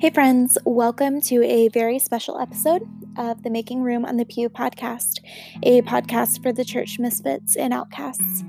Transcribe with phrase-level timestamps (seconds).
[0.00, 4.48] Hey, friends, welcome to a very special episode of the Making Room on the Pew
[4.48, 5.18] podcast,
[5.64, 8.44] a podcast for the church misfits and outcasts.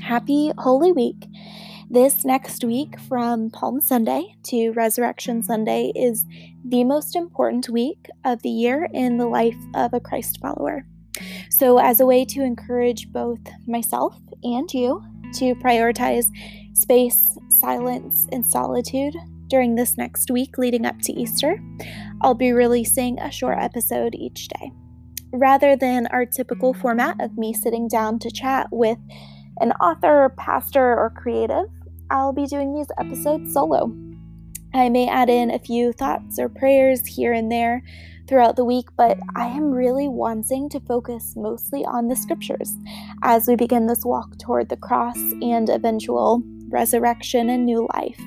[0.00, 1.26] Happy Holy Week.
[1.90, 6.24] This next week, from Palm Sunday to Resurrection Sunday, is
[6.64, 10.86] the most important week of the year in the life of a Christ follower.
[11.50, 15.04] So, as a way to encourage both myself and you
[15.34, 16.30] to prioritize
[16.72, 19.14] space, silence, and solitude
[19.48, 21.60] during this next week leading up to Easter,
[22.20, 24.72] I'll be releasing a short episode each day.
[25.32, 28.98] Rather than our typical format of me sitting down to chat with
[29.60, 31.66] an author, pastor, or creative,
[32.10, 33.92] I'll be doing these episodes solo.
[34.74, 37.82] I may add in a few thoughts or prayers here and there
[38.28, 42.76] throughout the week, but I am really wanting to focus mostly on the scriptures
[43.22, 48.20] as we begin this walk toward the cross and eventual resurrection and new life.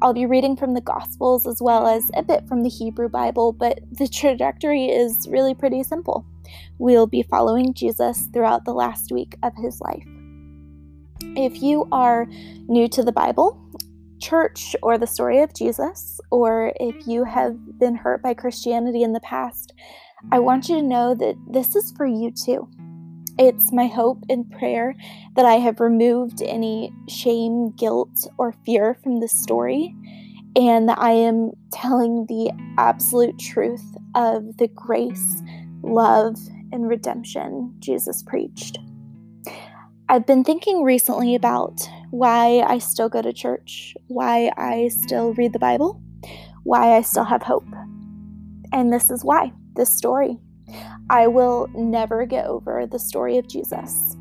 [0.00, 3.52] I'll be reading from the Gospels as well as a bit from the Hebrew Bible,
[3.52, 6.24] but the trajectory is really pretty simple.
[6.78, 10.06] We'll be following Jesus throughout the last week of his life.
[11.36, 12.26] If you are
[12.66, 13.58] new to the Bible,
[14.20, 19.12] church, or the story of Jesus, or if you have been hurt by Christianity in
[19.12, 19.72] the past,
[20.30, 22.68] I want you to know that this is for you too.
[23.44, 24.94] It's my hope and prayer
[25.34, 29.92] that I have removed any shame, guilt, or fear from this story,
[30.54, 35.42] and that I am telling the absolute truth of the grace,
[35.82, 36.36] love,
[36.70, 38.78] and redemption Jesus preached.
[40.08, 41.80] I've been thinking recently about
[42.12, 46.00] why I still go to church, why I still read the Bible,
[46.62, 47.66] why I still have hope.
[48.72, 50.38] And this is why this story.
[51.10, 54.16] I will never get over the story of Jesus.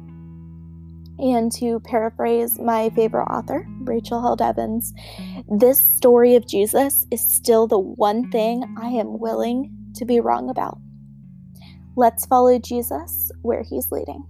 [1.20, 4.92] And to paraphrase my favorite author, Rachel Held Evans,
[5.48, 10.50] this story of Jesus is still the one thing I am willing to be wrong
[10.50, 10.80] about.
[11.96, 14.26] Let's follow Jesus where he's leading.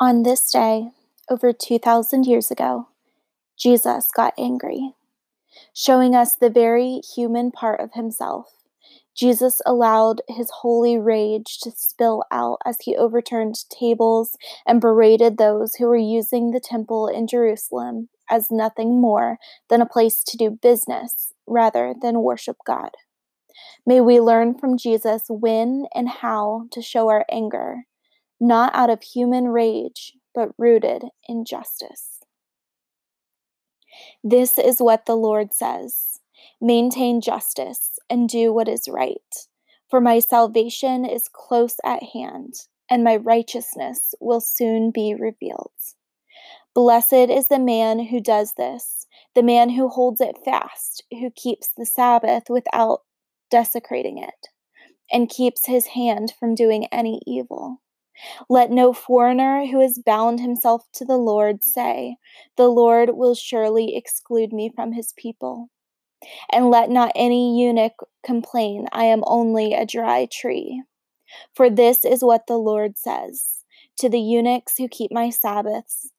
[0.00, 0.88] On this day,
[1.30, 2.88] over 2,000 years ago,
[3.56, 4.94] Jesus got angry
[5.74, 8.46] showing us the very human part of himself.
[9.16, 15.76] Jesus allowed his holy rage to spill out as he overturned tables and berated those
[15.76, 19.38] who were using the temple in Jerusalem as nothing more
[19.68, 22.90] than a place to do business rather than worship God.
[23.86, 27.84] May we learn from Jesus when and how to show our anger,
[28.40, 32.13] not out of human rage, but rooted in justice.
[34.22, 36.20] This is what the Lord says
[36.60, 39.34] Maintain justice and do what is right,
[39.88, 42.54] for my salvation is close at hand,
[42.90, 45.72] and my righteousness will soon be revealed.
[46.74, 51.70] Blessed is the man who does this, the man who holds it fast, who keeps
[51.76, 53.02] the Sabbath without
[53.50, 54.48] desecrating it,
[55.12, 57.80] and keeps his hand from doing any evil.
[58.48, 62.16] Let no foreigner who has bound himself to the Lord say,
[62.56, 65.70] The Lord will surely exclude me from his people.
[66.52, 70.82] And let not any eunuch complain, I am only a dry tree.
[71.54, 73.64] For this is what the Lord says
[73.98, 76.10] to the eunuchs who keep my Sabbaths,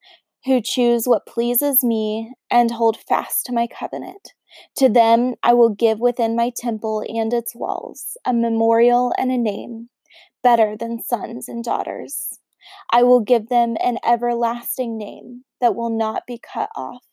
[0.45, 4.34] who choose what pleases me and hold fast to my covenant.
[4.78, 9.38] To them I will give within my temple and its walls a memorial and a
[9.38, 9.89] name
[10.45, 12.39] better than sons and daughters.
[12.91, 17.03] I will give them an everlasting name that will not be cut off.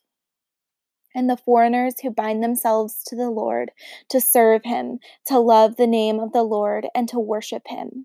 [1.14, 3.70] And the foreigners who bind themselves to the Lord
[4.10, 4.98] to serve him,
[5.28, 8.04] to love the name of the Lord, and to worship him.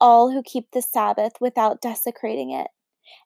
[0.00, 2.66] All who keep the Sabbath without desecrating it,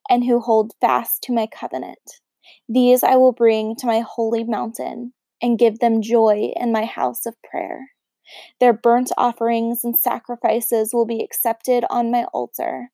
[0.07, 2.21] and who hold fast to my covenant.
[2.69, 7.25] These I will bring to my holy mountain and give them joy in my house
[7.25, 7.89] of prayer.
[8.59, 12.91] Their burnt offerings and sacrifices will be accepted on my altar,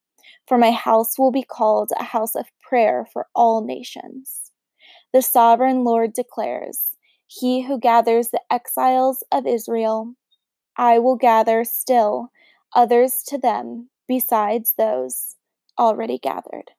[0.47, 4.51] for my house will be called a house of prayer for all nations.
[5.13, 6.95] The sovereign Lord declares,
[7.27, 10.15] He who gathers the exiles of Israel,
[10.77, 12.31] I will gather still
[12.75, 15.35] others to them besides those
[15.77, 16.71] already gathered.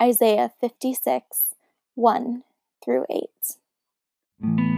[0.00, 1.54] Isaiah 56,
[1.94, 2.42] 1
[2.84, 4.71] through 8.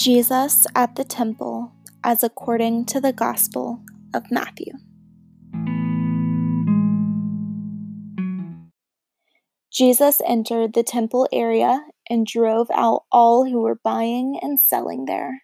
[0.00, 3.82] Jesus at the temple as according to the Gospel
[4.14, 4.72] of Matthew.
[9.70, 15.42] Jesus entered the temple area and drove out all who were buying and selling there.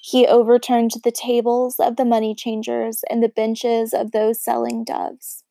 [0.00, 5.42] He overturned the tables of the money changers and the benches of those selling doves.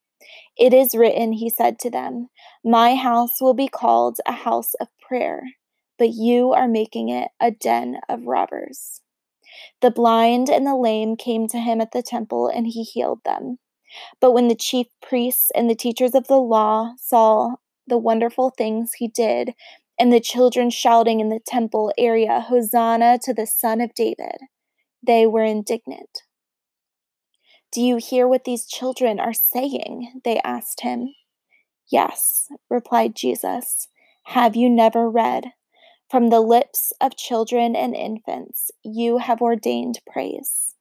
[0.57, 2.29] It is written, he said to them,
[2.63, 5.43] My house will be called a house of prayer,
[5.97, 9.01] but you are making it a den of robbers.
[9.81, 13.59] The blind and the lame came to him at the temple, and he healed them.
[14.19, 17.55] But when the chief priests and the teachers of the law saw
[17.85, 19.53] the wonderful things he did,
[19.99, 24.37] and the children shouting in the temple area, Hosanna to the Son of David,
[25.05, 26.23] they were indignant.
[27.71, 30.21] Do you hear what these children are saying?
[30.23, 31.13] They asked him.
[31.89, 33.87] Yes, replied Jesus.
[34.25, 35.53] Have you never read?
[36.09, 40.73] From the lips of children and infants, you have ordained praise.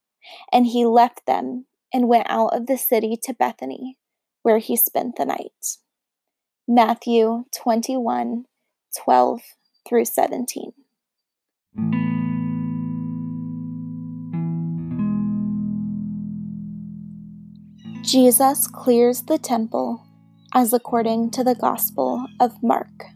[0.52, 3.98] And he left them and went out of the city to Bethany,
[4.42, 5.78] where he spent the night.
[6.68, 8.44] Matthew 21
[8.96, 9.40] 12
[9.88, 10.72] through 17.
[18.02, 20.06] Jesus clears the temple
[20.54, 23.15] as according to the Gospel of Mark.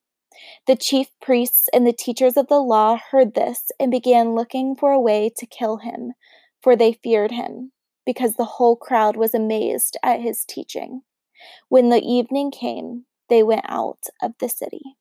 [0.67, 4.91] The chief priests and the teachers of the law heard this and began looking for
[4.91, 6.13] a way to kill him,
[6.61, 7.71] for they feared him,
[8.05, 11.01] because the whole crowd was amazed at his teaching.
[11.69, 14.97] When the evening came, they went out of the city.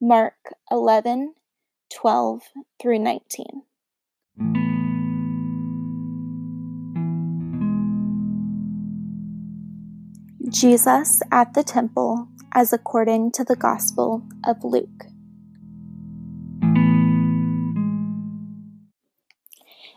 [0.00, 1.34] Mark 11,
[1.94, 2.42] 12
[2.80, 3.62] through 19.
[10.48, 15.06] Jesus at the temple as according to the Gospel of Luke.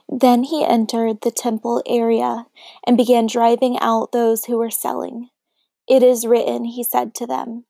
[0.09, 2.47] Then he entered the temple area
[2.85, 5.29] and began driving out those who were selling.
[5.87, 7.65] It is written, he said to them,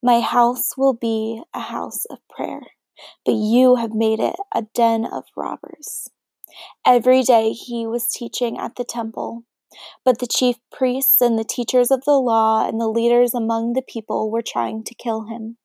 [0.00, 2.62] My house will be a house of prayer,
[3.24, 6.08] but you have made it a den of robbers.
[6.86, 9.44] Every day he was teaching at the temple
[10.04, 13.82] but the chief priests and the teachers of the law and the leaders among the
[13.82, 15.56] people were trying to kill him.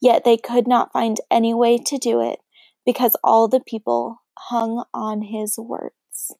[0.00, 2.40] Yet they could not find any way to do it
[2.84, 6.34] because all the people hung on his words.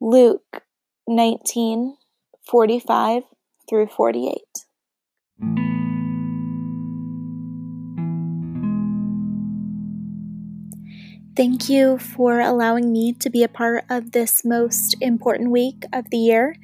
[0.00, 0.62] Luke
[1.06, 1.96] 19
[2.42, 3.22] 45
[3.68, 4.63] through 48.
[11.36, 16.10] Thank you for allowing me to be a part of this most important week of
[16.10, 16.56] the year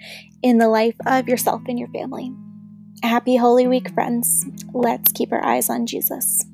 [0.43, 2.33] in the life of yourself and your family.
[3.03, 4.47] Happy Holy Week, friends.
[4.73, 6.45] Let's keep our eyes on Jesus.